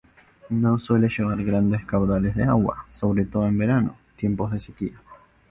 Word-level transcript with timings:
No 0.49 0.79
suele 0.79 1.09
llevar 1.09 1.43
grandes 1.43 1.85
caudales 1.85 2.33
de 2.33 2.41
agua, 2.45 2.87
sobre 2.89 3.23
todo 3.23 3.45
en 3.45 3.55
verano, 3.59 3.95
tiempos 4.15 4.51
de 4.51 4.59
sequía. 4.59 4.99